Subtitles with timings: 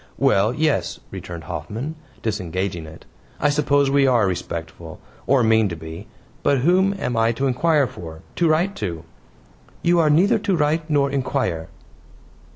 [0.17, 1.93] "Well, yes," returned Hoffman,
[2.23, 3.05] disengaging it.
[3.39, 6.07] "I suppose we are respectful, or mean to be.
[6.41, 8.23] But whom am I to inquire for?
[8.37, 9.03] To write to?"
[9.83, 11.67] "You are neither to write nor inquire."